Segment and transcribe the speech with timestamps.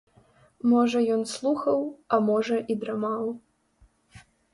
[0.69, 1.79] Можа ён слухаў,
[2.17, 3.29] а можа і драмаў.